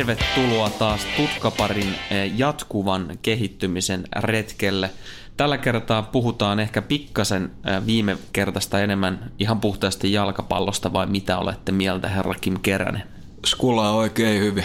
[0.00, 4.90] Tervetuloa taas Tutkaparin eh, jatkuvan kehittymisen retkelle.
[5.36, 11.72] Tällä kertaa puhutaan ehkä pikkasen eh, viime kertaista enemmän ihan puhtaasti jalkapallosta vai mitä olette
[11.72, 13.02] mieltä herra Kim Keränen?
[13.46, 14.64] Skula on oikein hyvin.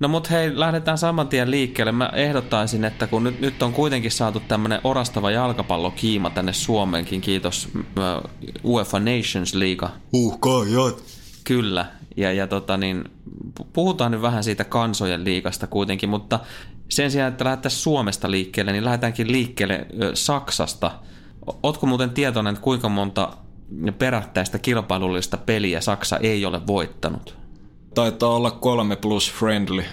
[0.00, 1.92] No mut hei, lähdetään saman tien liikkeelle.
[1.92, 7.68] Mä ehdottaisin, että kun nyt, nyt on kuitenkin saatu tämmönen orastava jalkapallokiima tänne Suomeenkin, kiitos
[7.76, 8.30] äh,
[8.64, 9.88] UEFA Nations League.
[10.12, 11.02] Uhkaajat.
[11.44, 13.04] Kyllä, ja, ja tota niin,
[13.72, 16.40] puhutaan nyt vähän siitä kansojen liikasta kuitenkin, mutta
[16.88, 20.90] sen sijaan, että lähdettäisiin Suomesta liikkeelle, niin lähdetäänkin liikkeelle Saksasta.
[21.62, 23.36] Ootko muuten tietoinen, että kuinka monta
[23.98, 27.36] perättäistä kilpailullista peliä Saksa ei ole voittanut?
[27.94, 29.84] Taitaa olla kolme plus friendly.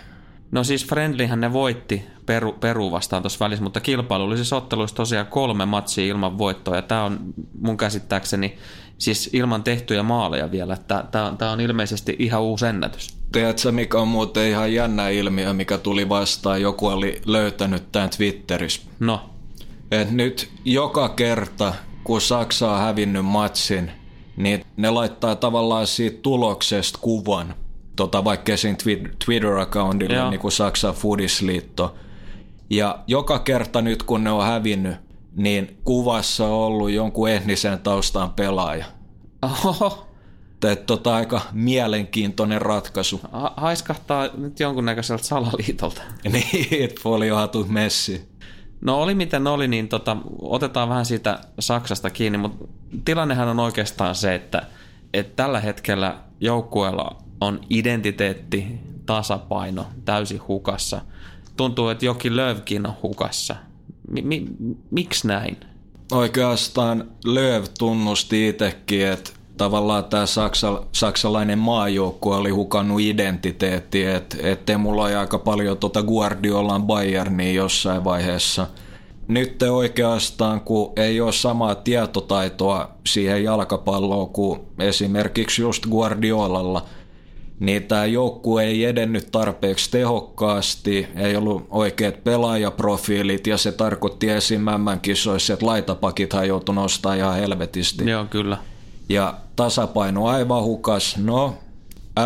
[0.51, 5.65] No siis Friendlyhän ne voitti Peru, Peru vastaan tuossa välissä, mutta kilpailullisissa otteluissa tosiaan kolme
[5.65, 7.19] matsia ilman voittoa, ja tämä on
[7.61, 8.57] mun käsittääkseni
[8.97, 10.77] siis ilman tehtyjä maaleja vielä.
[10.77, 13.17] Tämä, tämä on ilmeisesti ihan uusi ennätys.
[13.31, 16.61] Tiedätkö, mikä on muuten ihan jännä ilmiö, mikä tuli vastaan?
[16.61, 18.81] Joku oli löytänyt tämän Twitterissä.
[18.99, 19.29] No?
[19.91, 23.91] Et nyt joka kerta, kun Saksa on hävinnyt matsin,
[24.37, 27.53] niin ne laittaa tavallaan siitä tuloksesta kuvan–
[27.99, 28.77] tota, vaikka siinä
[29.25, 31.95] Twitter-accountilla niin kuin Saksan Fudisliitto.
[32.69, 34.95] Ja joka kerta nyt kun ne on hävinnyt,
[35.35, 38.85] niin kuvassa on ollut jonkun etnisen taustan pelaaja.
[39.41, 40.07] Oho.
[40.63, 43.21] Että tota aika mielenkiintoinen ratkaisu.
[43.31, 46.01] Ha- haiskahtaa nyt jonkunnäköiseltä salaliitolta.
[46.33, 48.29] niin, foliohatut messi.
[48.81, 52.65] No oli miten oli, niin tota, otetaan vähän siitä Saksasta kiinni, mutta
[53.05, 54.61] tilannehan on oikeastaan se, että,
[55.13, 57.28] että tällä hetkellä joukkueella
[57.69, 58.67] identiteetti,
[59.05, 61.01] tasapaino täysin hukassa.
[61.57, 63.55] Tuntuu, että jokin Lövkin on hukassa.
[64.11, 64.47] Mi- mi-
[64.91, 65.57] miksi näin?
[66.11, 74.61] Oikeastaan Löv tunnusti itsekin, että tavallaan tämä saksa, saksalainen maajoukkue oli hukannut identiteetti, että et
[74.77, 78.67] mulla oli aika paljon tuota Guardiolan Bayernia jossain vaiheessa.
[79.27, 86.85] Nyt oikeastaan, kun ei ole samaa tietotaitoa siihen jalkapalloon kuin esimerkiksi just Guardiolalla–
[87.59, 94.61] niin tämä joukkue ei edennyt tarpeeksi tehokkaasti, ei ollut oikeat pelaajaprofiilit ja se tarkoitti esim.
[95.01, 98.09] kisoissa, että laitapakithan joutui nostaa ihan helvetisti.
[98.09, 98.57] Joo, kyllä.
[99.09, 101.17] Ja tasapaino aivan hukas.
[101.17, 101.57] No,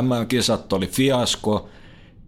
[0.02, 1.70] MM-kisat oli fiasko,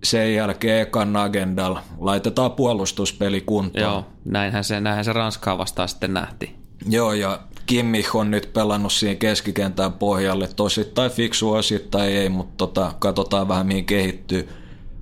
[0.04, 3.84] sen jälkeen ekan agendalla laitetaan puolustuspeli kuntoon.
[3.84, 6.56] Joo, näinhän se, näinhän se Ranskaa vastaan sitten nähtiin.
[6.90, 12.94] Joo, ja Kimmich on nyt pelannut siihen keskikentän pohjalle, tosittain fiksu osittain ei, mutta tota,
[13.00, 14.50] katsotaan vähän mihin kehittyy.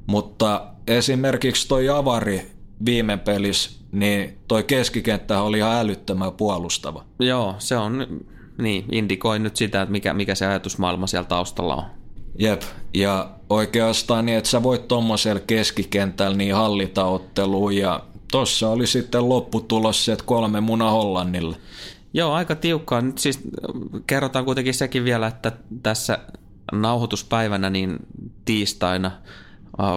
[0.08, 2.52] Mutta esimerkiksi toi Avari
[2.86, 7.04] viime pelissä, niin toi keskikenttä oli ihan älyttömän puolustava.
[7.20, 8.08] Joo, se on,
[8.58, 11.84] niin, indikoi nyt sitä, että mikä, mikä se ajatusmaailma siellä taustalla on.
[12.40, 12.62] Jep,
[12.94, 19.30] ja oikeastaan niin, että sä voit tuommoisella keskikentällä niin hallita otteluun ja tossa oli sitten
[19.30, 21.58] lopputulos se, että kolme muna Hollannille.
[22.14, 23.02] Joo, aika tiukkaa.
[23.02, 23.40] Nyt siis
[24.08, 25.52] kerrotaan kuitenkin sekin vielä, että
[25.84, 26.20] tässä
[26.72, 27.98] nauhoituspäivänä niin
[28.46, 29.12] tiistaina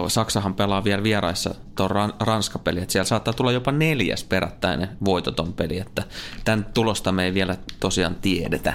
[0.07, 5.79] Saksahan pelaa vielä vieraissa tuon Ranska-peli, että siellä saattaa tulla jopa neljäs perättäinen voitoton peli,
[5.79, 6.03] että
[6.45, 8.73] tämän tulosta me ei vielä tosiaan tiedetä.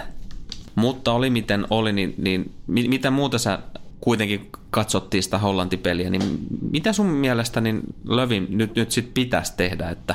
[0.75, 3.59] Mutta oli miten oli, niin, niin mitä muuta sä
[4.01, 6.39] kuitenkin katsottiin sitä Hollanti-peliä, niin
[6.71, 10.15] mitä sun mielestä niin Lövin nyt, nyt sitten pitäisi tehdä, että,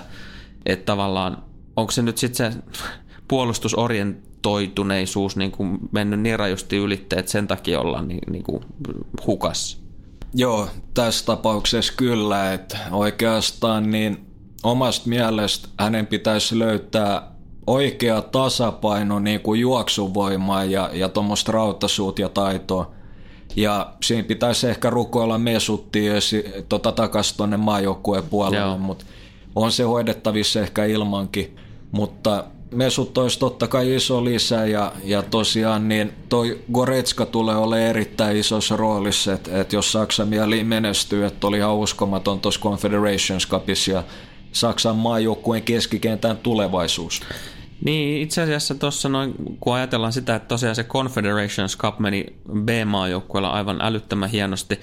[0.65, 1.43] että tavallaan
[1.75, 2.59] onko se nyt sitten se
[3.27, 8.63] puolustusorientoituneisuus niin kuin mennyt niin rajusti ylitteet, että sen takia ollaan niin, niin kuin
[9.27, 9.77] hukassa.
[10.33, 14.25] Joo, tässä tapauksessa kyllä, että oikeastaan niin
[14.63, 17.37] omasta mielestä hänen pitäisi löytää
[17.67, 22.91] oikea tasapaino niin kuin juoksuvoimaa ja, ja tuommoista rautasuut ja taitoa.
[23.55, 26.13] Ja siinä pitäisi ehkä rukoilla mesuttia
[26.69, 29.05] tota, takaisin tuonne maajoukkueen puolelle, mutta
[29.55, 31.55] on se hoidettavissa ehkä ilmankin.
[31.91, 37.89] Mutta mesut olisi totta kai iso lisä ja, ja tosiaan niin toi Goretska tulee olemaan
[37.89, 43.47] erittäin isossa roolissa, että et jos Saksa mieli menestyy, että oli ihan uskomaton tuossa Confederations
[43.47, 44.03] Cupissa ja
[44.51, 47.21] Saksan maajoukkueen keskikentän tulevaisuus.
[47.85, 52.25] Niin, itse asiassa tuossa noin, kun ajatellaan sitä, että tosiaan se Confederations Cup meni
[52.59, 54.79] B-maajoukkueella aivan älyttömän hienosti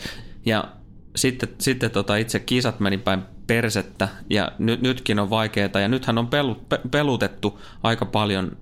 [0.47, 0.65] ja
[1.17, 6.19] sitten, sitten tota itse kisat meni päin persettä ja nyt, nytkin on vaikeaa ja nythän
[6.19, 8.57] on pelut, pe, pelutettu aika paljon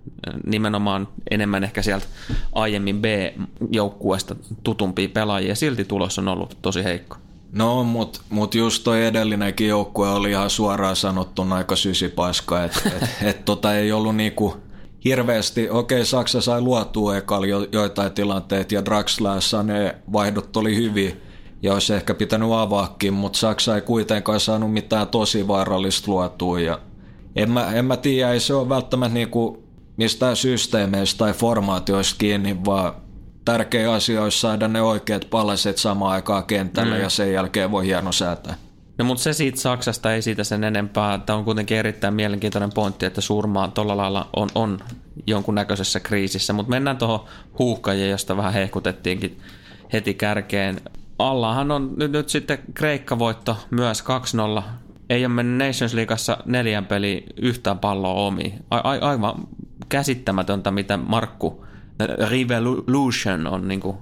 [0.47, 2.07] nimenomaan enemmän ehkä sieltä
[2.53, 7.17] aiemmin B-joukkueesta tutumpia pelaajia ja silti tulos on ollut tosi heikko.
[7.53, 13.09] No, mutta mut just toi edellinenkin joukkue oli ihan suoraan sanottuna aika sysipaska, että et,
[13.23, 14.57] et, tota ei ollut niinku
[15.05, 20.77] hirveästi, okei okay, Saksa sai luotua ekalla jo, joitain tilanteita ja Draxler ne vaihdot oli
[20.77, 21.17] hyviä,
[21.63, 26.61] ja olisi ehkä pitänyt avaakin, mutta Saksa ei kuitenkaan saanut mitään tosi vaarallista luotua.
[26.61, 26.79] Ja
[27.37, 29.63] en, mä, en mä tiedä, ei se ole välttämättä niinku
[29.97, 32.95] mistään systeemeistä tai formaatioista kiinni, vaan
[33.45, 37.03] tärkeä asia olisi saada ne oikeat palaset samaan aikaan kentälle mm.
[37.03, 38.55] ja sen jälkeen voi hieno säätää.
[38.99, 41.19] No mutta se siitä Saksasta ei siitä sen enempää.
[41.19, 44.79] Tämä on kuitenkin erittäin mielenkiintoinen pointti, että suurmaa tuolla lailla on, on
[45.27, 46.53] jonkunnäköisessä kriisissä.
[46.53, 47.25] Mutta mennään tuohon
[47.59, 49.41] huuhkajien, josta vähän hehkutettiinkin
[49.93, 50.81] heti kärkeen.
[51.31, 54.05] Allahan on nyt, nyt sitten Kreikka-voitto myös
[54.59, 54.63] 2-0.
[55.11, 58.55] Ei ole mennyt Nations Leagueassa neljän peli yhtään palloa omi.
[58.71, 59.35] A- a- aivan
[59.89, 61.65] käsittämätöntä, mitä Markku
[62.31, 63.97] Revolution on niin kuin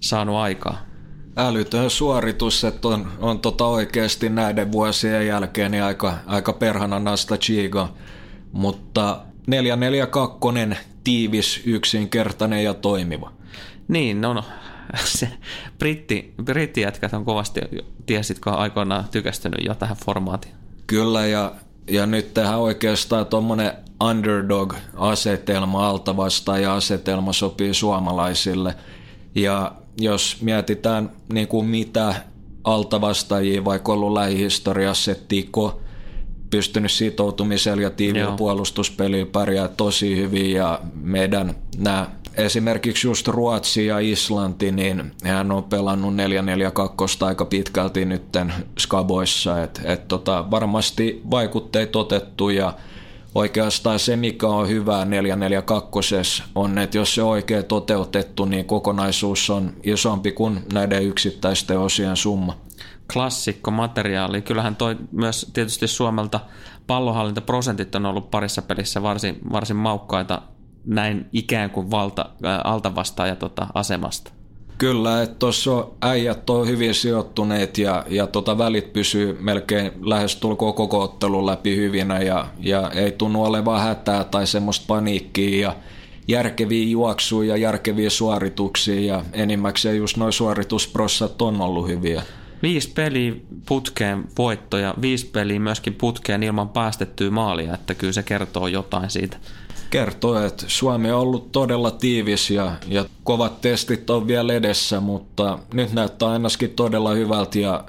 [0.00, 0.94] saanut aikaa
[1.36, 7.36] älytön suoritus, että on, on tota oikeasti näiden vuosien jälkeen niin aika, aika perhana Nasta
[7.36, 7.88] Chiga.
[8.52, 10.48] Mutta 442
[11.04, 13.32] tiivis, yksinkertainen ja toimiva.
[13.88, 14.44] Niin, no, no
[15.18, 15.28] se
[15.78, 17.60] britti, brittijätkät on kovasti,
[18.06, 20.54] tiesitkö aikoinaan tykästynyt jo tähän formaatiin?
[20.86, 21.52] Kyllä, ja,
[21.90, 23.72] ja nyt tähän oikeastaan tuommoinen
[24.10, 28.74] underdog-asetelma, altavastaaja asetelma sopii suomalaisille.
[29.34, 32.14] Ja jos mietitään niin kuin mitä
[32.64, 35.80] altavastajia, vaikka ollut lähihistoriassa, Tiko,
[36.50, 43.98] pystynyt sitoutumisella ja tiivillä puolustuspeliin pärjää tosi hyvin ja meidän nämä esimerkiksi just Ruotsi ja
[43.98, 46.16] Islanti, niin hän on pelannut 4-4-2
[47.26, 52.72] aika pitkälti nytten Skaboissa, että et tota, varmasti vaikutteet otettu ja
[53.34, 59.50] oikeastaan se, mikä on hyvää 442 on, että jos se on oikein toteutettu, niin kokonaisuus
[59.50, 62.56] on isompi kuin näiden yksittäisten osien summa.
[63.12, 64.42] Klassikko materiaali.
[64.42, 66.40] Kyllähän toi myös tietysti Suomelta
[66.86, 70.42] pallohallintaprosentit on ollut parissa pelissä varsin, varsin maukkaita
[70.84, 74.32] näin ikään kuin valta, ää, altavastaaja tota, asemasta.
[74.78, 81.02] Kyllä, että tuossa äijät on hyvin sijoittuneet ja, ja tota välit pysyy melkein lähestulkoon koko
[81.02, 85.76] ottelun läpi hyvinä ja, ja ei tunnu olevan hätää tai semmoista paniikkia ja
[86.28, 92.22] järkeviä juoksuja ja järkeviä suorituksia ja enimmäkseen just noin suoritusprossat on ollut hyviä.
[92.62, 93.34] Viisi peliä
[93.68, 99.36] putkeen voittoja, viisi peliä myöskin putkeen ilman päästettyä maalia, että kyllä se kertoo jotain siitä
[99.94, 105.58] kertoo, että Suomi on ollut todella tiivis ja, ja kovat testit on vielä edessä, mutta
[105.74, 107.84] nyt näyttää ainakin todella hyvältä ja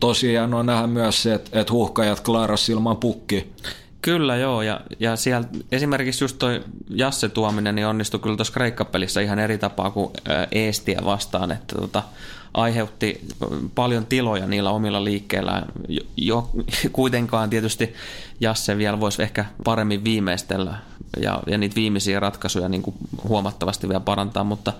[0.00, 3.52] tosiaan on nähdä myös se, että, että huhkajat klaaras ilman pukki.
[4.02, 9.20] Kyllä joo, ja, ja siellä esimerkiksi just toi Jasse tuominen niin onnistui kyllä tuossa Kreikka-pelissä
[9.20, 10.12] ihan eri tapaa kuin
[10.52, 12.02] Eestiä vastaan, että tota,
[12.54, 13.20] aiheutti
[13.74, 15.62] paljon tiloja niillä omilla liikkeillä.
[15.88, 16.50] Jo, jo,
[16.92, 17.94] kuitenkaan tietysti
[18.40, 20.74] Jasse vielä voisi ehkä paremmin viimeistellä
[21.20, 22.96] ja, ja niitä viimeisiä ratkaisuja niin kuin
[23.28, 24.72] huomattavasti vielä parantaa, mutta,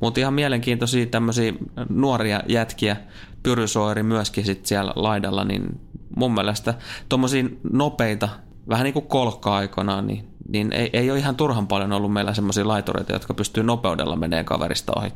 [0.00, 1.52] mutta ihan mielenkiintoisia tämmöisiä
[1.88, 2.96] nuoria jätkiä,
[3.42, 5.80] Pyrysoiri myöskin sit siellä laidalla, niin
[6.16, 6.74] mun mielestä
[7.08, 8.28] tuommoisia nopeita,
[8.68, 12.68] vähän niin kuin kolkka-aikanaan, niin, niin ei, ei ole ihan turhan paljon ollut meillä semmoisia
[12.68, 15.12] laitureita, jotka pystyy nopeudella menee kaverista ohi.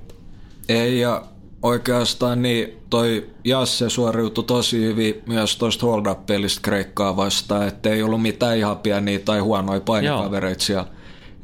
[0.69, 1.23] Ei, ja
[1.63, 8.03] Oikeastaan niin toi Jasse suoriutui tosi hyvin myös tuosta hold pelistä Kreikkaa vastaan, että ei
[8.03, 10.87] ollut mitään ihan pieniä tai huonoja painikavereita siellä.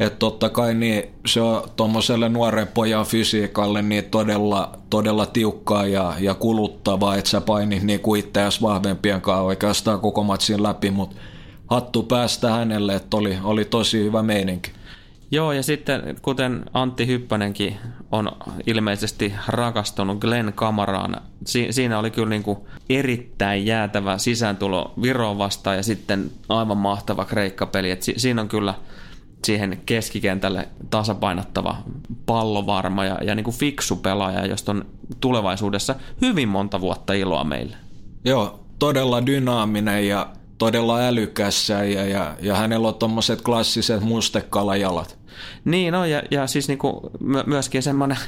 [0.00, 6.14] Että totta kai niin, se on tuommoiselle nuoren pojan fysiikalle niin todella, todella tiukkaa ja,
[6.18, 11.16] ja kuluttavaa, että sä painit niin kuin itseäsi vahvempien kanssa oikeastaan koko matsin läpi, mutta
[11.72, 14.70] hattu päästä hänelle, että oli, oli tosi hyvä meininki.
[15.30, 17.76] Joo, ja sitten kuten Antti Hyppänenkin
[18.10, 18.32] on
[18.66, 25.76] ilmeisesti rakastunut Glenn Kamaraan, si- siinä oli kyllä niin kuin erittäin jäätävä sisääntulo Viroon vastaan
[25.76, 27.90] ja sitten aivan mahtava kreikkapeli.
[27.90, 28.74] Et si- siinä on kyllä
[29.44, 31.76] siihen keskikentälle tasapainottava
[32.26, 34.84] pallovarma ja, ja niin kuin fiksu pelaaja, josta on
[35.20, 37.76] tulevaisuudessa hyvin monta vuotta iloa meille.
[38.24, 40.26] Joo, todella dynaaminen ja
[40.62, 45.18] todella älykäs ja, ja, ja hänellä on tuommoiset klassiset mustekalajalat.
[45.64, 47.10] Niin, no, ja, ja siis niinku
[47.46, 48.18] myöskin semmoinen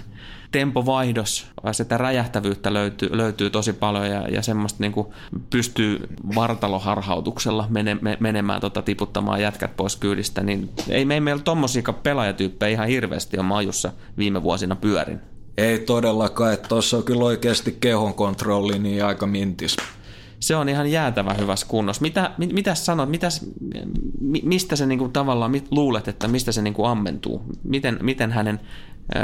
[0.51, 5.15] tempovaihdos, sitä räjähtävyyttä löytyy, löytyy tosi paljon ja, ja semmoista niinku
[5.51, 11.43] pystyy vartaloharhautuksella mene, me, menemään tota, tiputtamaan jätkät pois kyydistä, niin ei, me ei meillä
[11.43, 15.21] tommosia pelaajatyyppejä ihan hirveästi on majussa viime vuosina pyörin.
[15.57, 19.77] Ei todellakaan, että tuossa on kyllä oikeasti kehon kontrolli niin aika mintis
[20.45, 22.03] se on ihan jäätävä hyvässä kunnossa.
[22.03, 23.47] Mitä, mit, mitä sanot, mitäs,
[24.43, 27.43] mistä se niinku tavallaan, mit, luulet, että mistä se niinku ammentuu?
[27.63, 28.61] Miten, miten hänen,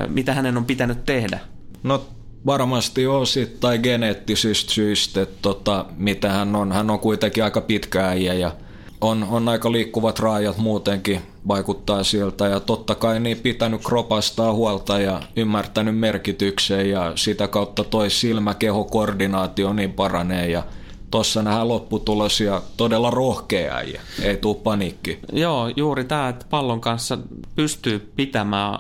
[0.09, 1.39] mitä hänen on pitänyt tehdä?
[1.83, 2.05] No
[2.47, 6.73] varmasti osittain geneettisistä syistä, että tota, mitä hän on.
[6.73, 8.53] Hän on kuitenkin aika pitkä äijä ja
[9.01, 12.47] on, on aika liikkuvat raajat muutenkin, vaikuttaa siltä.
[12.47, 19.73] Ja totta kai niin pitänyt kropastaa huolta ja ymmärtänyt merkityksen ja sitä kautta toi silmäkeho-koordinaatio
[19.73, 20.63] niin paranee ja
[21.11, 24.01] Tuossa nähdään lopputulos ja todella rohkea äijä.
[24.23, 25.19] Ei tuu paniikki.
[25.33, 27.19] Joo, juuri tämä, että pallon kanssa
[27.57, 28.79] pystyy pitämään,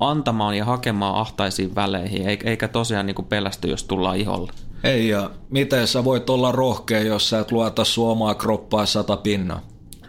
[0.00, 4.52] antamaan ja hakemaan ahtaisiin väleihin, eikä tosiaan niin kuin pelästy, jos tullaan iholle.
[4.84, 9.60] Ei, ja miten sä voit olla rohkea, jos sä et luota suomaa kroppaa sata pinnaa?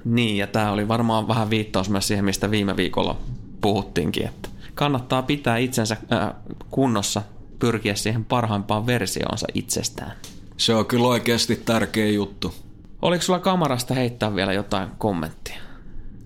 [0.06, 3.18] Niin, ja tämä oli varmaan vähän viittaus myös siihen, mistä viime viikolla
[3.62, 6.34] puhuttiinkin, että kannattaa pitää itsensä äh,
[6.72, 7.22] kunnossa,
[7.60, 10.12] pyrkiä siihen parhaimpaan versioonsa itsestään.
[10.58, 12.54] Se on kyllä oikeasti tärkeä juttu.
[13.02, 15.56] Oliko sulla kamarasta heittää vielä jotain kommenttia?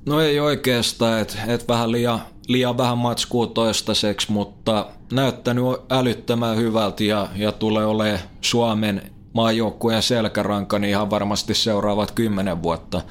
[0.05, 7.03] No ei oikeastaan, että et vähän liian, liian vähän matskua toistaiseksi, mutta näyttänyt älyttömän hyvältä
[7.03, 13.01] ja, ja tulee olemaan Suomen maajoukkueen selkäranka niin ihan varmasti seuraavat kymmenen vuotta.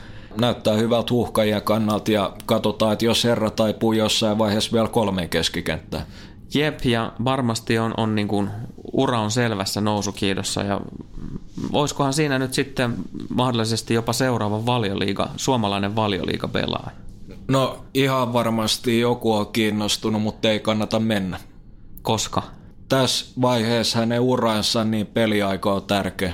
[0.41, 6.07] Näyttää hyvältä huhkajien kannalta ja katsotaan, että jos herra taipuu jossain vaiheessa vielä kolmeen keskikenttään.
[6.55, 8.51] Jep, ja varmasti on, on niin kuin,
[8.93, 10.81] ura on selvässä nousukiidossa ja
[11.73, 12.95] voisikohan siinä nyt sitten
[13.35, 16.91] mahdollisesti jopa seuraava valioliiga, suomalainen valioliiga pelaa?
[17.49, 21.41] No ihan varmasti joku on kiinnostunut, mutta ei kannata mennä.
[22.03, 22.43] Koska?
[22.89, 26.33] Tässä vaiheessa hänen uransa niin peliaika on tärkeä.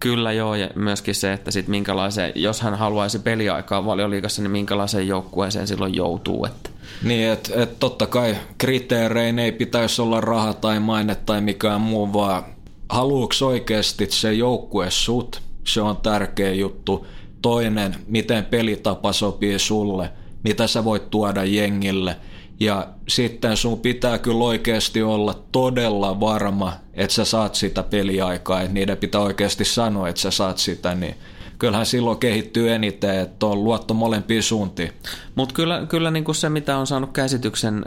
[0.00, 5.08] Kyllä joo, ja myöskin se, että sit minkälaiseen, jos hän haluaisi peliaikaa valioliigassa, niin minkälaiseen
[5.08, 6.44] joukkueeseen silloin joutuu.
[6.44, 6.70] Että.
[7.02, 12.12] Niin, että et totta kai kriteerein ei pitäisi olla raha tai maine tai mikään muu,
[12.12, 12.44] vaan
[12.88, 17.06] haluuks oikeasti se joukkue sut, se on tärkeä juttu.
[17.42, 20.10] Toinen, miten pelitapa sopii sulle,
[20.44, 22.16] mitä sä voit tuoda jengille–
[22.60, 28.72] ja sitten sun pitää kyllä oikeasti olla todella varma, että sä saat sitä peliaikaa, että
[28.74, 31.14] niiden pitää oikeasti sanoa, että sä saat sitä, niin
[31.58, 34.92] kyllähän silloin kehittyy eniten, että on luotto molempiin suuntiin.
[35.34, 37.84] Mutta kyllä, kyllä niin kuin se, mitä on saanut käsityksen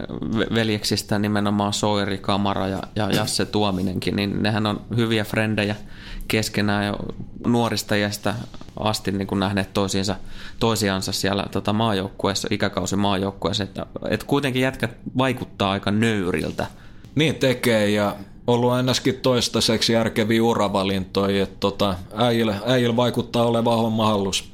[0.54, 5.76] veljeksistä, nimenomaan Soiri, Kamara ja, ja Jasse Tuominenkin, niin nehän on hyviä frendejä
[6.28, 6.96] keskenään jo
[7.48, 8.36] nuorista iästä
[8.80, 10.16] asti niin kuin nähneet toisiinsa,
[10.60, 16.68] toisiansa siellä tota, maajoukkueessa, ikäkausi maajoukkueessa, että, että kuitenkin jätkät vaikuttaa aika nöyriltä.
[17.16, 18.16] Niin tekee ja
[18.50, 24.52] ollut ainakin toistaiseksi järkeviä uravalintoja, että tota, äijillä, äijillä vaikuttaa olevan homma hallus.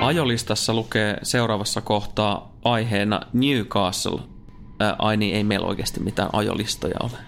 [0.00, 4.20] Ajolistassa lukee seuraavassa kohtaa aiheena Newcastle.
[4.80, 7.18] Ää, ai niin, ei meillä oikeasti mitään ajolistoja ole.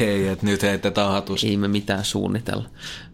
[0.00, 1.46] Ei, että nyt heitetään hatusta.
[1.46, 2.64] Ei me mitään suunnitella.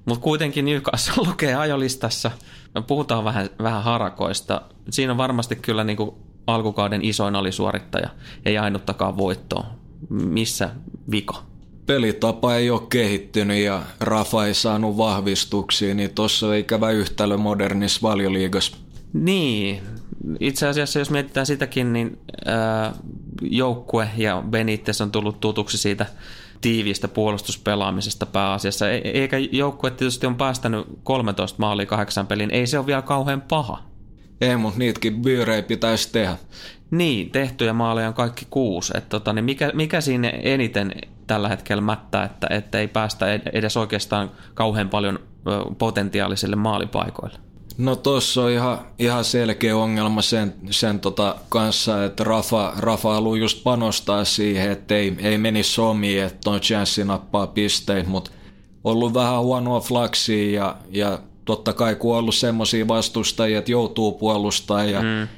[0.04, 2.30] Mutta kuitenkin Newcastle lukee ajolistassa.
[2.74, 4.62] Me puhutaan vähän, vähän harakoista.
[4.90, 8.08] Siinä on varmasti kyllä niinku alkukauden isoin alisuorittaja.
[8.44, 9.66] Ei ainuttakaan voittoa.
[10.10, 10.70] Missä
[11.10, 11.42] vika?
[11.86, 18.02] Pelitapa ei ole kehittynyt ja Rafa ei saanut vahvistuksia, niin tuossa on ikävä yhtälö modernissa
[18.02, 18.76] valioliigassa.
[19.12, 19.82] Niin,
[20.40, 22.18] itse asiassa jos mietitään sitäkin, niin
[23.42, 26.06] joukkue ja Benitez on tullut tutuksi siitä
[26.60, 28.90] tiiviistä puolustuspelaamisesta pääasiassa.
[28.90, 32.50] E- eikä joukkue tietysti on päästänyt 13 maalia kahdeksan pelin.
[32.50, 33.82] Ei se ole vielä kauhean paha.
[34.40, 36.36] Ei, mutta niitäkin byyrejä pitäisi tehdä.
[36.90, 38.92] Niin, tehtyjä maaleja on kaikki kuusi.
[38.96, 40.94] Et tota, niin mikä, mikä siinä eniten
[41.26, 45.18] tällä hetkellä mättää, että, että ei päästä edes oikeastaan kauhean paljon
[45.78, 47.38] potentiaalisille maalipaikoille?
[47.78, 53.36] No tuossa on ihan, ihan selkeä ongelma sen, sen tota kanssa, että Rafa, Rafa haluaa
[53.36, 58.30] just panostaa siihen, että ei, ei menisi omiin, että on chanssi nappaa pisteitä, mutta
[58.84, 64.12] ollut vähän huonoa flaksia ja, ja totta kai kun on ollut semmoisia vastustajia, että joutuu
[64.12, 65.28] puolustamaan ja mm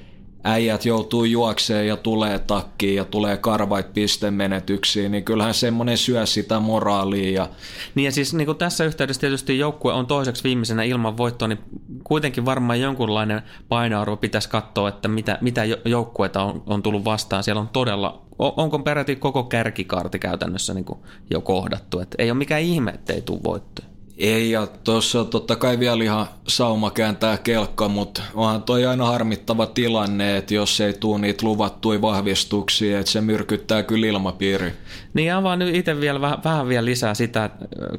[0.44, 6.60] äijät joutuu juokseen ja tulee takkiin ja tulee karvait pistemenetyksiin, niin kyllähän semmoinen syö sitä
[6.60, 7.30] moraalia.
[7.30, 7.48] Ja...
[7.94, 11.58] Niin ja siis niin kuin tässä yhteydessä tietysti joukkue on toiseksi viimeisenä ilman voittoa, niin
[12.04, 17.44] kuitenkin varmaan jonkunlainen painoarvo pitäisi katsoa, että mitä, mitä joukkueita on, on tullut vastaan.
[17.44, 20.98] Siellä on todella, onko peräti koko kärkikaarti käytännössä niin kuin
[21.30, 23.97] jo kohdattu, että ei ole mikään ihme, että ei tule voittoja.
[24.18, 29.66] Ei, ja tuossa totta kai vielä ihan sauma kääntää kelkka, mutta onhan toi aina harmittava
[29.66, 34.72] tilanne, että jos ei tule niitä luvattuja vahvistuksia, että se myrkyttää kyllä ilmapiiri.
[35.14, 37.50] Niin avaan nyt itse vielä vähän, vähän vielä lisää sitä,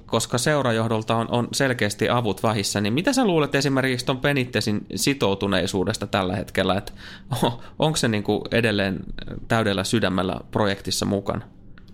[0.05, 6.07] koska seurajohdolta on, on selkeästi avut vähissä, niin mitä sä luulet esimerkiksi tuon Penittesin sitoutuneisuudesta
[6.07, 6.91] tällä hetkellä, että
[7.79, 8.99] onko se niin kuin edelleen
[9.47, 11.41] täydellä sydämellä projektissa mukana?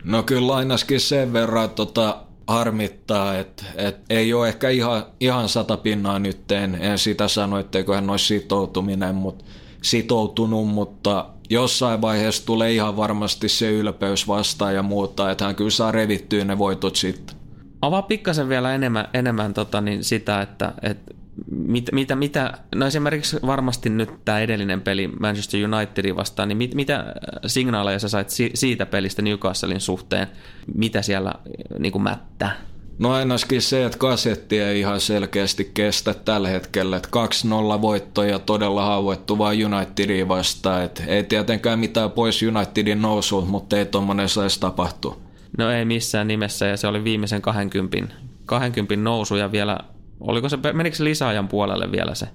[0.04, 5.78] No kyllä ainakin sen verran, tota, harmittaa, että, että ei ole ehkä ihan, ihan sata
[5.78, 9.46] pinnaa nyt, en, en sitä sano, etteikö hän olisi sitoutuminen, mutta,
[9.82, 15.70] sitoutunut, mutta jossain vaiheessa tulee ihan varmasti se ylpeys vastaan ja muuta, että hän kyllä
[15.70, 17.36] saa revittyä ne voitot sitten.
[17.82, 21.15] Avaa pikkasen vielä enemmän, enemmän tota, niin sitä, että, että
[21.52, 26.76] mit, mitä, mitä, no esimerkiksi varmasti nyt tämä edellinen peli Manchester Unitedin vastaan, niin mit,
[26.76, 27.06] mitä
[27.48, 30.28] signaaleja sä sait si, siitä pelistä Newcastlein suhteen,
[30.76, 31.34] mitä siellä
[31.80, 32.58] niin kuin mättää?
[33.00, 37.10] No ainakin se, että kasetti ei ihan selkeästi kestä tällä hetkellä, että
[37.78, 43.86] 2-0 voittoja todella haavoittuvaa Unitedin vastaan, että ei tietenkään mitään pois Unitedin nousu, mutta ei
[43.86, 45.18] tuommoinen saisi tapahtua.
[45.58, 47.98] No ei missään nimessä ja se oli viimeisen 20,
[48.46, 49.80] 20 nousu ja vielä,
[50.20, 52.28] oliko se, menikö se lisäajan puolelle vielä se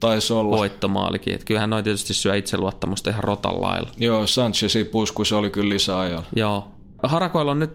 [0.00, 0.56] Taisi olla.
[0.56, 1.34] voittomaalikin.
[1.34, 3.90] Että kyllähän noin tietysti syö itseluottamusta ihan rotan lailla.
[3.96, 6.26] Joo, Sanchezin pusku se oli kyllä lisäajalla.
[6.36, 6.68] Joo.
[7.02, 7.74] Harakoilla on nyt,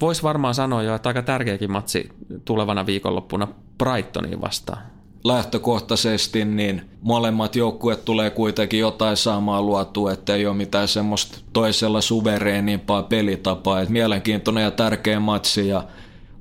[0.00, 2.08] voisi varmaan sanoa jo, että aika tärkeäkin matsi
[2.44, 3.48] tulevana viikonloppuna
[3.78, 4.78] Brightoniin vastaan.
[5.24, 12.00] Lähtökohtaisesti niin molemmat joukkueet tulee kuitenkin jotain saamaa luotua, että ei ole mitään semmoista toisella
[12.00, 13.80] suvereenimpaa pelitapaa.
[13.80, 15.84] Et mielenkiintoinen ja tärkeä matsi ja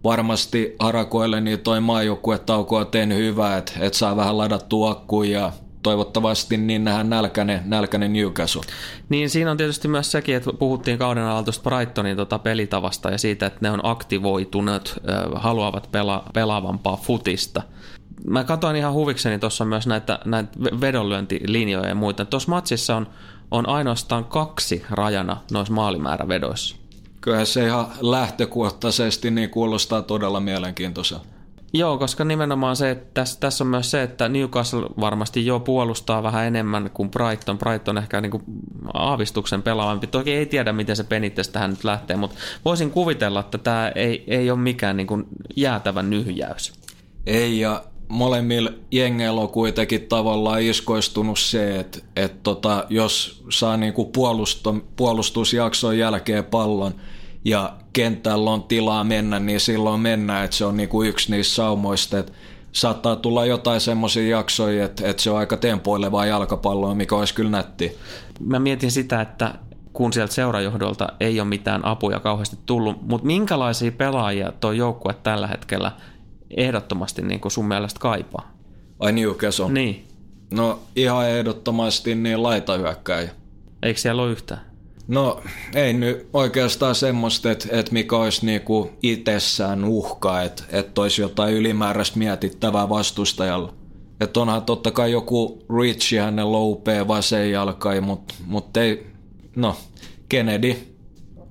[0.03, 5.51] varmasti Harakoille niin toi maajoukkuetauko on tehnyt hyvää, että et saa vähän ladattua akkuun ja
[5.83, 8.61] toivottavasti niin nähdään nälkäinen, nälkäinen Newcastle.
[9.09, 13.45] Niin siinä on tietysti myös sekin, että puhuttiin kauden alalta Brightonin tota pelitavasta ja siitä,
[13.45, 14.99] että ne on aktivoituneet,
[15.35, 17.61] haluavat pela, pelaavampaa futista.
[18.27, 22.25] Mä katsoin ihan huvikseni tuossa myös näitä, näitä vedonlyöntilinjoja ja muita.
[22.25, 23.07] Tuossa matsissa on,
[23.51, 26.75] on ainoastaan kaksi rajana noissa maalimäärävedoissa.
[27.23, 31.25] Kyllähän se ihan lähtökohtaisesti niin kuulostaa todella mielenkiintoiselta.
[31.73, 36.23] Joo, koska nimenomaan se, että tässä, tässä on myös se, että Newcastle varmasti jo puolustaa
[36.23, 37.57] vähän enemmän kuin Brighton.
[37.57, 38.43] Brighton ehkä niin kuin
[38.93, 40.07] aavistuksen pelaavampi.
[40.07, 44.23] Toki ei tiedä, miten se Benitez tähän nyt lähtee, mutta voisin kuvitella, että tämä ei,
[44.27, 45.25] ei ole mikään niin kuin
[45.55, 46.73] jäätävä nyhjäys.
[47.25, 53.93] Ei, ja molemmilla jengeillä on kuitenkin tavallaan iskoistunut se, että, että tota, jos saa niin
[53.93, 54.11] kuin
[54.95, 56.93] puolustusjakson jälkeen pallon–
[57.45, 62.19] ja kentällä on tilaa mennä, niin silloin mennään, että se on niinku yksi niistä saumoista,
[62.19, 62.31] että
[62.71, 67.49] saattaa tulla jotain semmoisia jaksoja, että, että se on aika tempoilevaa jalkapalloa, mikä olisi kyllä
[67.49, 67.97] nätti.
[68.39, 69.55] Mä mietin sitä, että
[69.93, 75.47] kun sieltä seurajohdolta ei ole mitään apuja kauheasti tullut, mutta minkälaisia pelaajia tuo joukkue tällä
[75.47, 75.91] hetkellä
[76.57, 78.51] ehdottomasti niin kuin sun mielestä kaipaa?
[78.99, 79.71] Ai Newcastle?
[79.71, 80.07] Niin.
[80.51, 83.31] No ihan ehdottomasti niin laitahyökkäjä.
[83.83, 84.61] Eikö siellä ole yhtään?
[85.07, 85.41] No
[85.75, 91.53] ei nyt oikeastaan semmoista, että, että mikä olisi niinku itsessään uhka, että, että olisi jotain
[91.53, 93.73] ylimääräistä mietittävää vastustajalla.
[94.21, 99.07] Että onhan totta kai joku Richie hänen loupee vasen jalkai, mutta mut ei,
[99.55, 99.75] no
[100.29, 100.75] Kennedy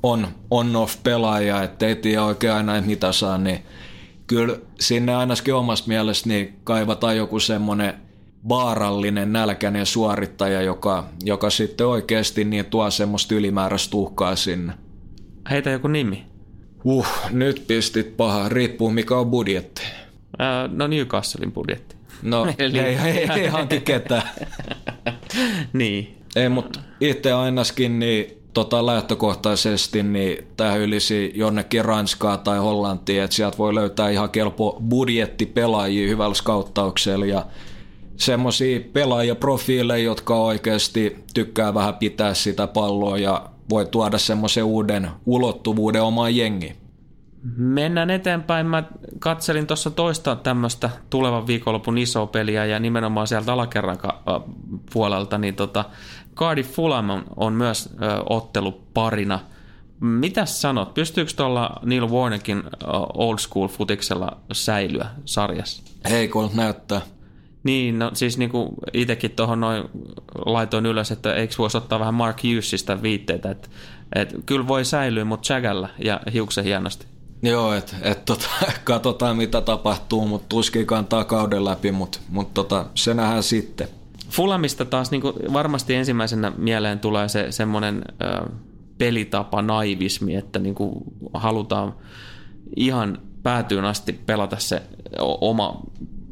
[0.03, 3.63] on on-off pelaaja, että ei tiedä oikein aina, että mitä saa, niin
[4.27, 7.95] kyllä sinne ainakin omasta mielestä niin kaivataan joku semmoinen–
[8.49, 14.73] vaarallinen, nälkäinen suorittaja, joka, joka sitten oikeasti niin tuo semmoista ylimääräistä uhkaa sinne.
[15.51, 16.27] Heitä joku nimi.
[16.85, 18.49] Uh, nyt pistit paha.
[18.49, 19.83] Riippuu mikä on budjetti.
[20.41, 21.97] Äh, no Newcastlein budjetti.
[22.23, 22.79] No Eli...
[22.79, 24.31] ei, ei, ei hanki ketään.
[25.73, 26.19] niin.
[26.37, 33.37] Ei, mutta itse ainakin niin tota lähtökohtaisesti niin tämä ylisi jonnekin Ranskaa tai Hollantiin, että
[33.37, 37.47] sieltä voi löytää ihan kelpo budjettipelaajia hyvällä skauttauksella ja
[38.17, 46.03] semmoisia pelaajaprofiileja, jotka oikeasti tykkää vähän pitää sitä palloa ja voi tuoda semmoisen uuden ulottuvuuden
[46.03, 46.77] omaan jengiin.
[47.57, 48.67] Mennään eteenpäin.
[48.67, 48.83] Mä
[49.19, 53.99] katselin tuossa toista tämmöistä tulevan viikonlopun isoa peliä ja nimenomaan sieltä alakerran
[54.93, 55.85] puolelta, niin tota,
[56.35, 59.41] Cardiff Fulham on, on myös ö, ottelu parina.
[60.01, 62.63] Mitä sanot, pystyykö tuolla Neil Warnekin
[63.15, 65.83] old school futiksella säilyä sarjassa?
[66.33, 67.01] kun näyttää.
[67.63, 69.85] Niin, no siis niin kuin itsekin tuohon noin
[70.47, 73.69] laitoin ylös, että eikö voisi ottaa vähän Mark Hughesista viitteitä, että,
[74.15, 77.07] että kyllä voi säilyä, mutta Jagalla ja hiuksen hienosti.
[77.43, 78.49] Joo, että et, tota,
[78.85, 83.89] katsotaan mitä tapahtuu, mutta tuskin kantaa kauden läpi, mutta mut, tota, se nähdään sitten.
[84.33, 88.05] Fulamista taas niin kuin varmasti ensimmäisenä mieleen tulee se semmoinen
[88.99, 90.95] pelitapa, naivismi, että niin kuin
[91.35, 91.95] halutaan
[92.77, 94.83] ihan päätyyn asti pelata se
[95.41, 95.81] oma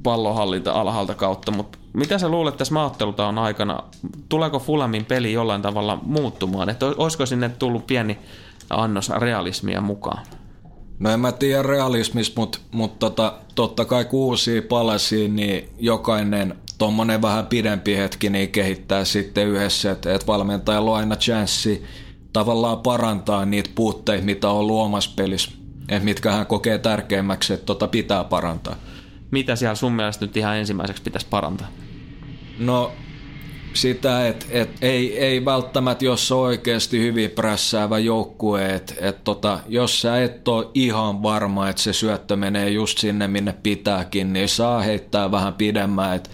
[0.02, 2.74] pallonhallinta alhaalta kautta, mutta mitä sä luulet tässä
[3.28, 3.82] on aikana?
[4.28, 6.68] Tuleeko Fulamin peli jollain tavalla muuttumaan?
[6.68, 8.18] Että olisiko sinne tullut pieni
[8.70, 10.26] annos realismia mukaan?
[10.98, 16.54] No en mä tiedä realismista, mutta, mutta tota, totta kai kun uusia palasia, niin jokainen
[16.80, 21.84] tuommoinen vähän pidempi hetki niin kehittää sitten yhdessä, että, että valmentajalla on aina chanssi
[22.32, 25.50] tavallaan parantaa niitä puutteita, mitä on ollut omassa pelissä,
[25.88, 28.76] että mitkä hän kokee tärkeimmäksi, että tota pitää parantaa
[29.30, 31.68] mitä siellä sun mielestä nyt ihan ensimmäiseksi pitäisi parantaa?
[32.58, 32.92] No
[33.74, 39.60] sitä, että et ei, ei välttämättä, jos on oikeasti hyvin prässäävä joukkue, että et tota,
[39.68, 44.48] jos sä et ole ihan varma, että se syöttö menee just sinne, minne pitääkin, niin
[44.48, 46.30] saa heittää vähän pidemmän, että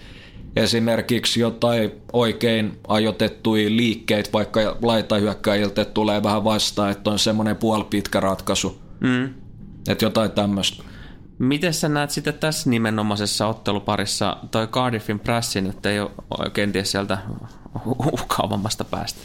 [0.57, 8.81] esimerkiksi jotain oikein ajotettuja liikkeitä, vaikka laitahyökkäjiltä tulee vähän vastaan, että on semmoinen puolipitkä ratkaisu.
[8.99, 9.33] Mm.
[9.87, 10.83] Että jotain tämmöistä.
[11.39, 17.17] Miten sä näet sitten tässä nimenomaisessa otteluparissa toi Cardiffin pressin, että ei ole kenties sieltä
[18.13, 19.19] uhkaavammasta päästä?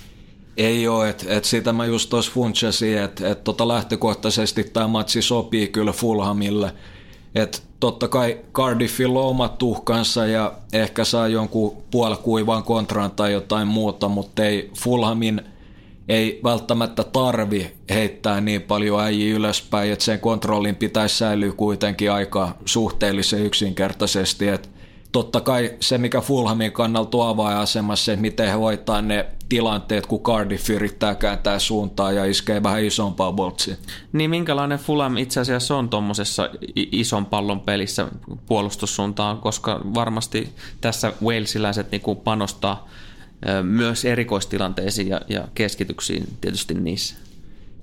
[0.56, 5.22] Ei ole, että et sitä mä just tuossa funtsasin, että et tota lähtökohtaisesti tämä matsi
[5.22, 6.74] sopii kyllä Fulhamille.
[7.34, 13.68] Että totta kai Cardiffilla on omat tuhkansa ja ehkä saa jonkun puolikuivan kontran tai jotain
[13.68, 15.42] muuta, mutta ei Fulhamin
[16.08, 22.54] ei välttämättä tarvi heittää niin paljon äijä ylöspäin, että sen kontrollin pitäisi säilyä kuitenkin aika
[22.64, 24.68] suhteellisen yksinkertaisesti, että
[25.12, 30.22] totta kai se, mikä Fulhamin kannalta on avainasemassa, että miten he hoitaa ne tilanteet, kun
[30.22, 33.76] Cardiff yrittää kääntää suuntaa ja iskee vähän isompaa boltsia.
[34.12, 38.08] Niin minkälainen Fulham itse asiassa on tuommoisessa ison pallon pelissä
[38.46, 40.48] puolustussuuntaan, koska varmasti
[40.80, 42.88] tässä Walesiläiset niin panostaa
[43.62, 47.14] myös erikoistilanteisiin ja, ja keskityksiin tietysti niissä.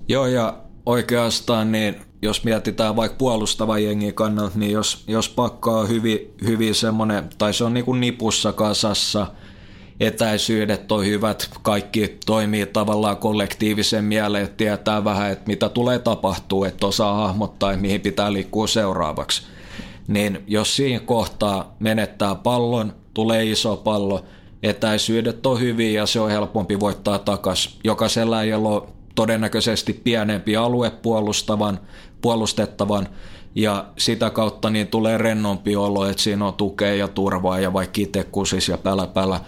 [0.08, 0.58] Joo, ja
[0.90, 6.74] oikeastaan niin jos mietitään vaikka puolustava jengi kannalta, niin jos, jos pakka on hyvin, hyvin
[6.74, 9.26] semmoinen, tai se on niin kuin nipussa kasassa,
[10.00, 16.64] etäisyydet on hyvät, kaikki toimii tavallaan kollektiivisen mieleen, että tietää vähän, että mitä tulee tapahtuu,
[16.64, 19.42] että osaa hahmottaa, että mihin pitää liikkua seuraavaksi.
[20.08, 24.24] Niin jos siinä kohtaa menettää pallon, tulee iso pallo,
[24.62, 27.78] etäisyydet on hyviä ja se on helpompi voittaa takas.
[27.84, 28.82] Jokaisella ei ole
[29.14, 31.80] todennäköisesti pienempi alue puolustavan,
[32.20, 33.08] puolustettavan
[33.54, 38.00] ja sitä kautta niin tulee rennompi olo, että siinä on tukea ja turvaa ja vaikka
[38.00, 39.40] itse kusis ja pälä pälä,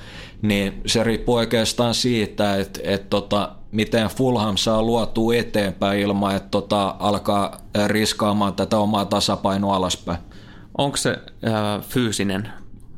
[0.42, 6.48] niin se riippuu oikeastaan siitä, että, että tota, miten Fulham saa luotua eteenpäin ilman, että
[6.51, 10.18] tota, alkaa riskaamaan tätä omaa tasapainoa alaspäin.
[10.79, 12.48] Onko se äh, fyysinen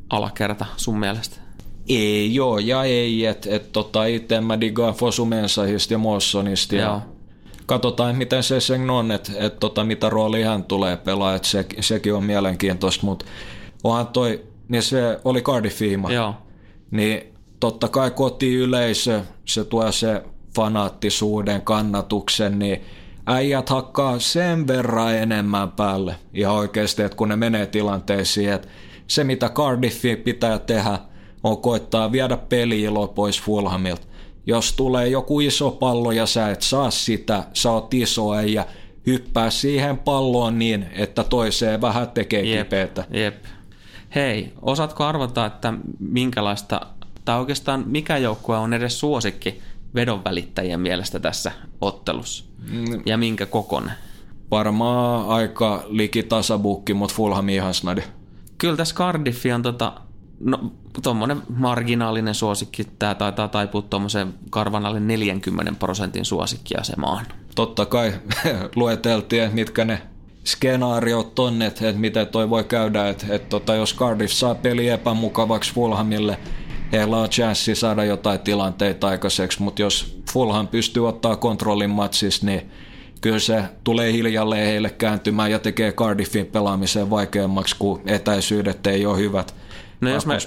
[0.09, 1.44] alakerta sun mielestä?
[1.89, 7.01] Ei joo ja ei, että et, tota, itse mä digaan Fosumensahista ja Mossonista ja
[7.65, 11.65] katsotaan miten se sen on, että et, tota, mitä rooli hän tulee pelaa, että se,
[11.79, 13.25] sekin on mielenkiintoista, mutta
[13.83, 16.33] onhan toi, niin se oli Cardiffiima, Joo.
[16.91, 20.23] niin totta kai kotiyleisö, se tuo se
[20.55, 22.81] fanaattisuuden, kannatuksen, niin
[23.25, 26.15] äijät hakkaa sen verran enemmän päälle.
[26.33, 28.67] Ihan oikeasti, että kun ne menee tilanteisiin, että
[29.07, 30.99] se mitä Cardiffi pitää tehdä–
[31.45, 34.07] on koittaa viedä peliilo pois Fulhamilta.
[34.47, 38.65] Jos tulee joku iso pallo ja sä et saa sitä, sä oot iso ja
[39.07, 43.05] hyppää siihen palloon niin, että toiseen vähän tekee jep, kipeätä.
[43.11, 43.45] Jep.
[44.15, 46.81] Hei, osaatko arvata, että minkälaista,
[47.25, 49.61] tai oikeastaan mikä joukkue on edes suosikki
[49.95, 52.45] vedonvälittäjien mielestä tässä ottelussa?
[52.71, 53.01] Mm.
[53.05, 53.93] Ja minkä kokonen?
[54.51, 58.01] Varmaan aika liki tasabukki, mutta Fulham ihan snadi.
[58.57, 59.93] Kyllä tässä Cardiffi on tota,
[60.39, 60.71] no
[61.03, 67.25] tuommoinen marginaalinen suosikki, tämä taitaa taipua tuommoiseen karvan alle 40 prosentin suosikkiasemaan.
[67.55, 68.13] Totta kai
[68.75, 70.01] lueteltiin, mitkä ne
[70.45, 74.87] skenaariot on, että, että miten toi voi käydä, että, että tota, jos Cardiff saa peli
[74.87, 76.37] epämukavaksi Fulhamille,
[76.91, 82.71] heillä on chanssi saada jotain tilanteita aikaiseksi, mutta jos Fulham pystyy ottaa kontrollin matsissa, niin
[83.21, 89.17] kyllä se tulee hiljalleen heille kääntymään ja tekee Cardiffin pelaamiseen vaikeammaksi, kun etäisyydet ei ole
[89.17, 89.55] hyvät
[90.01, 90.37] no jos me.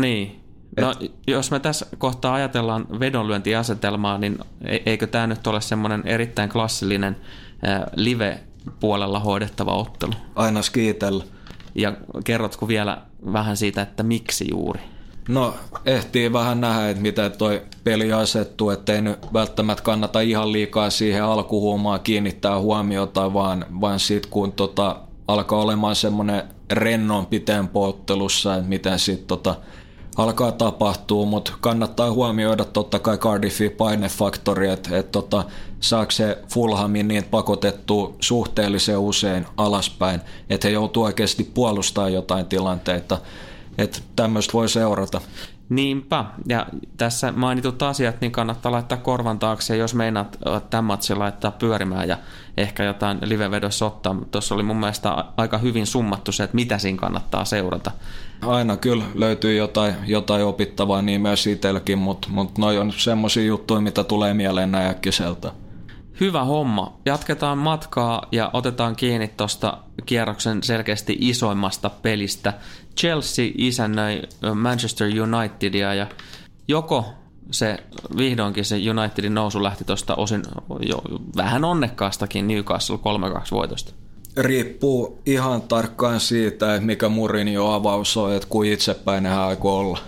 [0.00, 0.40] Niin.
[0.80, 6.02] No, Et, jos me tässä kohtaa ajatellaan vedonlyöntiasetelmaa, niin e- eikö tämä nyt ole semmoinen
[6.04, 7.16] erittäin klassillinen
[7.96, 10.12] live-puolella hoidettava ottelu?
[10.34, 11.24] Aina skiitellä.
[11.74, 11.92] Ja
[12.24, 14.80] kerrotko vielä vähän siitä, että miksi juuri?
[15.28, 15.54] No,
[15.86, 21.24] ehtii vähän nähdä, että miten toi peli asettuu, ettei nyt välttämättä kannata ihan liikaa siihen
[21.24, 24.96] alkuhuomaan kiinnittää huomiota, vaan, vaan sitten kun tota,
[25.28, 29.54] alkaa olemaan semmoinen rennompi tempo ottelussa, että miten sitten tota,
[30.16, 35.44] alkaa tapahtua, mutta kannattaa huomioida totta kai Cardiffin painefaktori, että et tota,
[35.80, 43.18] saako se Fulhamin niin pakotettu suhteellisen usein alaspäin, että he joutuu oikeasti puolustamaan jotain tilanteita,
[43.78, 45.20] että tämmöistä voi seurata.
[45.68, 50.38] Niinpä, ja tässä mainitut asiat niin kannattaa laittaa korvan taakse, jos meinaat
[50.70, 52.18] tämän matsin laittaa pyörimään ja
[52.56, 54.16] ehkä jotain livevedossa ottaa.
[54.30, 57.90] Tuossa oli mun mielestä aika hyvin summattu se, että mitä siinä kannattaa seurata.
[58.42, 63.80] Aina kyllä löytyy jotain, jotain opittavaa niin myös itselläkin, mutta mut noi on semmoisia juttuja,
[63.80, 65.52] mitä tulee mieleen näin äkkiseltä.
[66.20, 66.96] Hyvä homma.
[67.04, 72.52] Jatketaan matkaa ja otetaan kiinni tuosta kierroksen selkeästi isoimmasta pelistä.
[72.96, 74.22] Chelsea isännöi
[74.54, 76.06] Manchester Unitedia ja
[76.68, 77.04] joko
[77.50, 77.76] se
[78.16, 80.42] vihdoinkin se Unitedin nousu lähti tuosta osin
[80.88, 81.02] jo
[81.36, 83.00] vähän onnekkaastakin Newcastle 3-2
[83.50, 83.92] voitosta.
[84.36, 89.98] Riippuu ihan tarkkaan siitä, mikä murin jo avaus on, että kuin itsepäinen hän aikoo olla.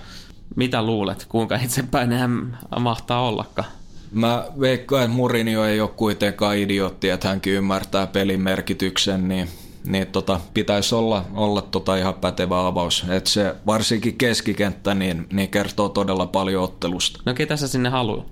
[0.57, 3.69] Mitä luulet, kuinka itsepäinen hän mahtaa ollakaan?
[4.13, 9.49] Mä veikkaan, että Murinio ei ole kuitenkaan idiootti, että hänkin ymmärtää pelin merkityksen, niin,
[9.85, 13.07] niin tota, pitäisi olla, olla tota ihan pätevä avaus.
[13.09, 17.21] Et se varsinkin keskikenttä niin, niin kertoo todella paljon ottelusta.
[17.27, 18.27] No ketä sä sinne haluat?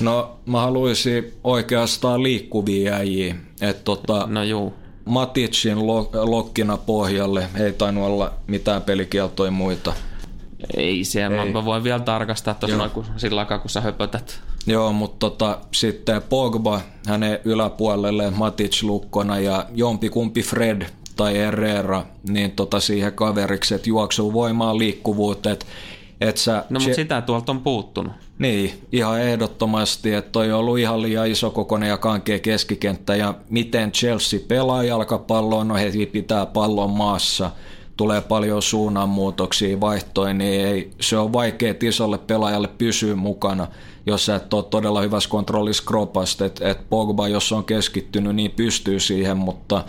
[0.00, 3.34] No mä haluaisin oikeastaan liikkuvia äijiä.
[3.60, 4.74] Et tota, no juu.
[5.04, 9.92] Maticin lokkina pohjalle ei tainnut olla mitään pelikieltoja muita.
[10.76, 11.52] Ei se, ei.
[11.52, 14.40] mä voin vielä tarkastaa tuossa kun, sillä aikaa, kun sä höpötät.
[14.66, 20.82] Joo, mutta tota, sitten Pogba hänen yläpuolelle Matic lukkona ja jompikumpi Fred
[21.16, 25.66] tai Herrera niin tota siihen kaveriksi, että juoksuu voimaa liikkuvuuteen, että
[26.20, 28.12] et sä, no mutta sitä tuolta on puuttunut.
[28.38, 33.16] Niin, ihan ehdottomasti, että toi on ollut ihan liian iso kokoinen ja kankea keskikenttä.
[33.16, 37.50] Ja miten Chelsea pelaa jalkapalloa, no he pitää pallon maassa–
[37.96, 43.66] tulee paljon suunnanmuutoksia, vaihtoja, niin ei, se on vaikea isolle pelaajalle pysyä mukana,
[44.06, 48.50] jos sä et ole todella hyvässä kontrollissa kropasta, että et Pogba, jos on keskittynyt, niin
[48.50, 49.84] pystyy siihen, mutta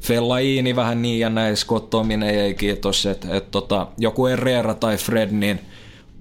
[0.00, 5.30] Fellaini vähän niin ja näin, skottominen ei kiitos, että et tota, joku Herrera tai Fred,
[5.30, 5.60] niin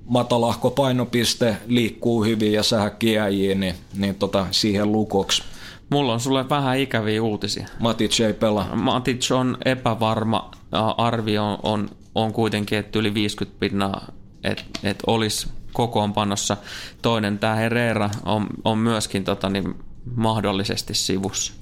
[0.06, 5.44] matalahko painopiste liikkuu hyvin ja sähäkkiäjiin, niin, niin tota, siihen lukoksi.
[5.90, 7.68] Mulla on sulle vähän ikäviä uutisia.
[7.80, 8.76] Matic ei pelaa.
[8.76, 10.52] Matic on epävarma.
[10.98, 14.12] Arvio on, on kuitenkin, että yli 50 pinnaa,
[14.44, 16.58] että et olisi kokoonpanossa.
[17.02, 19.76] Toinen, tämä Herrera, on, on myöskin tota, niin,
[20.16, 21.54] mahdollisesti sivussa.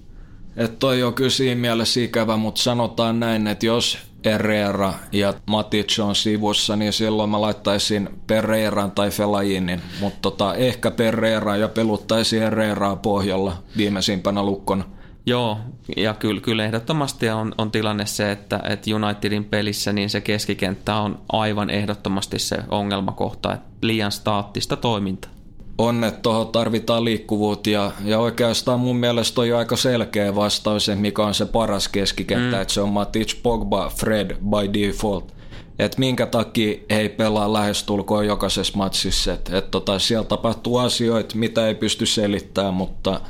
[0.57, 5.99] Että toi on kyllä siinä mielessä ikävä, mutta sanotaan näin, että jos Herrera ja Matic
[5.99, 12.39] on sivussa, niin silloin mä laittaisin Pereiran tai Felajinin, mutta tota, ehkä Pereira ja peluttaisin
[12.39, 14.83] Herreraa pohjalla viimeisimpänä lukkona.
[15.25, 15.57] Joo,
[15.97, 20.95] ja kyllä, kyllä ehdottomasti on, on tilanne se, että, että Unitedin pelissä niin se keskikenttä
[20.95, 25.31] on aivan ehdottomasti se ongelmakohta, että liian staattista toimintaa
[25.77, 30.91] on, että tuohon tarvitaan liikkuvuutta ja, ja oikeastaan mun mielestä on jo aika selkeä vastaus,
[30.95, 32.61] mikä on se paras keskikenttä, mm.
[32.61, 35.33] että se on Matic, Pogba, Fred by default.
[35.79, 39.33] Että minkä takia he ei pelaa lähestulkoon jokaisessa matsissa.
[39.33, 43.21] Että et tota, siellä tapahtuu asioita, mitä ei pysty selittämään, mutta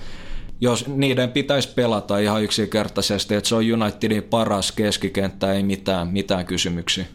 [0.62, 6.46] jos niiden pitäisi pelata ihan yksinkertaisesti, että se on Unitedin paras keskikenttä, ei mitään, mitään
[6.46, 7.06] kysymyksiä.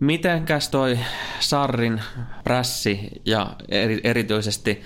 [0.00, 0.98] Mitenkäs toi
[1.40, 2.00] Sarrin
[2.44, 4.80] prässi ja eri, erityisesti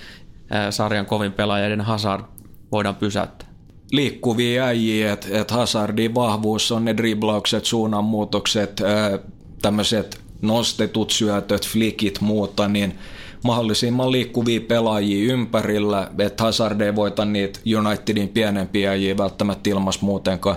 [0.71, 2.25] sarjan kovin pelaajaiden Hazard
[2.73, 3.49] voidaan pysäyttää?
[3.93, 8.81] Liikkuvia äijiä, että et Hazardin vahvuus on ne driblaukset, suunnanmuutokset,
[9.63, 12.99] tämmöiset nostetut syötöt, flikit, muuta, niin
[13.45, 20.57] mahdollisimman liikkuvia pelaajia ympärillä, että Hazard ei voita niitä Unitedin pienempiä äijiä välttämättä ilmas muutenkaan,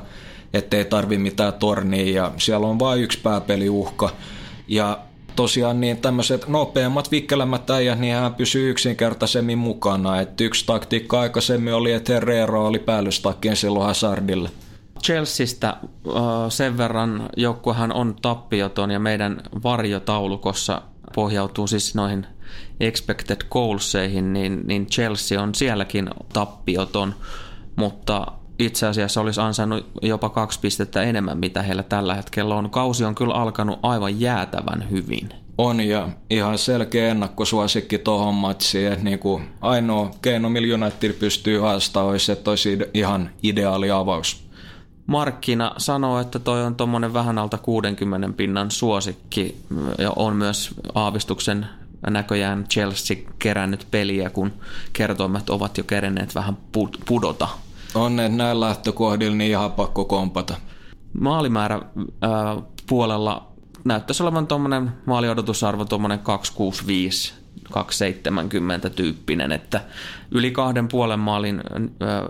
[0.54, 4.10] ettei tarvi mitään tornia ja siellä on vain yksi pääpeliuhka.
[4.68, 5.00] Ja
[5.36, 10.22] tosiaan niin tämmöiset nopeammat, vikkelämmät äijät, niin hän pysyy yksinkertaisemmin mukana.
[10.22, 14.50] Et yksi taktiikka aikaisemmin oli, että Herrero oli päällystakkien silloin Hazardille.
[15.04, 15.78] Chelseastä
[16.50, 20.82] sen verran joukkuehan on tappioton ja meidän varjotaulukossa
[21.16, 22.28] pohjautuu siis noihin
[22.80, 27.16] expected goalseihin, niin, niin Chelsea on sielläkin tappioton,
[27.76, 28.28] mutta
[28.60, 32.70] itse asiassa olisi ansainnut jopa kaksi pistettä enemmän, mitä heillä tällä hetkellä on.
[32.70, 35.30] Kausi on kyllä alkanut aivan jäätävän hyvin.
[35.58, 38.92] On ja ihan selkeä ennakkosuosikki tuohon matsiin.
[38.92, 44.48] Että niin kuin ainoa keino, millä United pystyy haastamaan, olisi, että olisi ihan ideaali avaus.
[45.08, 49.58] Markkina sanoo, että toi on tuommoinen vähän alta 60 pinnan suosikki
[49.98, 51.66] ja on myös aavistuksen
[52.10, 54.54] näköjään Chelsea kerännyt peliä, kun
[54.94, 56.58] kertoimet ovat jo kerenneet vähän
[57.06, 57.48] pudota
[57.96, 60.56] on ne näin lähtökohdilla niin ihan pakko kompata.
[61.20, 63.52] Maalimäärä äh, puolella
[63.86, 67.34] näyttäisi olevan tuommoinen maaliodotusarvo tuommoinen 265
[67.72, 69.82] 270 tyyppinen, että
[70.32, 71.62] yli kahden puolen maalin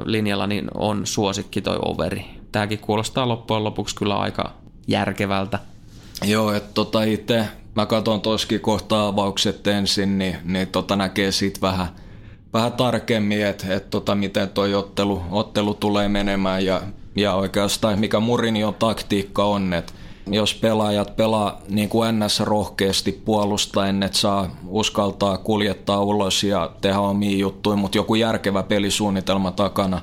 [0.05, 2.25] linjalla niin on suosikki toi overi.
[2.51, 4.51] Tämäkin kuulostaa loppujen lopuksi kyllä aika
[4.87, 5.59] järkevältä.
[6.25, 11.61] Joo, että tota itse mä katson toskin kohta avaukset ensin, niin, niin tota näkee siitä
[11.61, 11.87] vähän–
[12.53, 16.81] vähän tarkemmin, että et tota, miten tuo ottelu, ottelu tulee menemään ja,
[17.15, 19.93] ja oikeastaan mikä Murinion taktiikka on, että
[20.31, 26.99] jos pelaajat pelaa niin kuin NS rohkeasti puolustaen, että saa uskaltaa kuljettaa ulos ja tehdä
[26.99, 30.01] omia juttuja, mutta joku järkevä pelisuunnitelma takana,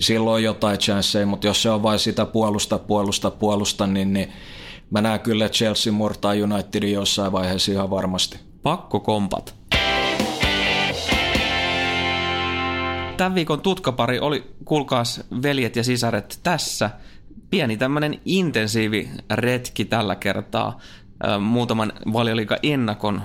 [0.00, 4.32] silloin on jotain chanceja, mutta jos se on vain sitä puolusta, puolusta, puolusta, niin, niin
[4.90, 8.40] mä näen kyllä, että Chelsea murtaa Unitedin jossain vaiheessa ihan varmasti.
[8.62, 9.54] Pakko kompat.
[13.16, 16.90] Tämän viikon tutkapari oli, kuulkaas veljet ja sisaret, tässä.
[17.50, 20.80] Pieni tämmöinen intensiivi retki tällä kertaa
[21.40, 23.22] muutaman valioliikan ennakon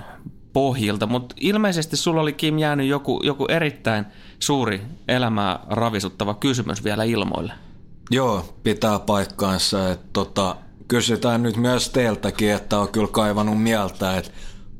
[0.53, 4.05] pohjilta, mutta ilmeisesti sulla oli Kim jäänyt joku, joku erittäin
[4.39, 7.53] suuri elämää ravisuttava kysymys vielä ilmoille.
[8.11, 9.91] Joo, pitää paikkaansa.
[9.91, 10.55] Että tota,
[10.91, 14.31] kysytään nyt myös teiltäkin, että on kyllä kaivannut mieltä, että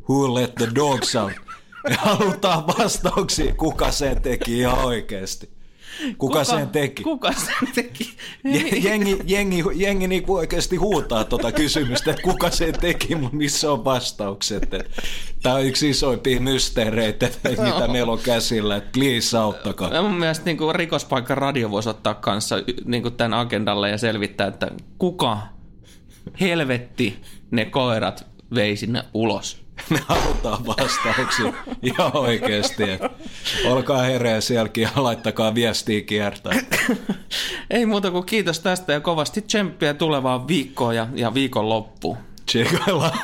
[0.10, 1.32] who let the dogs out?
[1.90, 5.50] Me halutaan vastauksia, kuka sen teki ihan oikeasti.
[6.00, 7.04] Kuka, kuka sen teki?
[7.04, 8.18] Kuka sen teki?
[8.84, 13.86] Jengi, jengi, jengi niinku oikeasti huutaa tuota kysymystä, että kuka sen teki, mutta missä on
[13.86, 14.70] vastaukset.
[15.44, 17.64] Tämä on yksi isoimpia mysteereitä, no.
[17.74, 18.76] mitä meillä on käsillä.
[18.76, 19.94] Että please auttakaa.
[19.94, 23.98] Ja mun mielestä niin kuin rikospaikka radio voisi ottaa kanssa niin kuin tämän agendalle ja
[23.98, 25.38] selvittää, että kuka
[26.40, 29.62] helvetti ne koirat vei sinne ulos.
[29.90, 31.54] Me halutaan vastauksia
[31.84, 32.84] ihan oikeasti.
[33.66, 36.54] Olkaa hereä sielläkin ja laittakaa viestiä kiertää.
[37.70, 42.18] Ei muuta kuin kiitos tästä ja kovasti tsemppiä tulevaan viikkoon ja, ja viikon loppuun.
[42.46, 43.20] Tsekaillaan.